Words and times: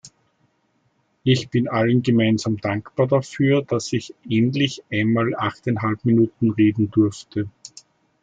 Ich 1.23 1.49
bin 1.49 1.67
allen 1.67 2.01
gemeinsam 2.01 2.57
dankbar 2.57 3.05
dafür, 3.05 3.61
dass 3.61 3.93
ich 3.93 4.15
endlich 4.27 4.81
einmal 4.91 5.35
achteinhalb 5.35 6.05
Minuten 6.05 6.49
reden 6.49 6.89
durfte. 6.89 7.51